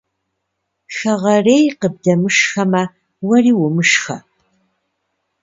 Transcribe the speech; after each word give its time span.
Хэгъэрейр 0.95 1.73
къыбдэмышхэмэ, 1.79 2.83
уэри 3.27 3.51
умышхэ. 3.65 4.17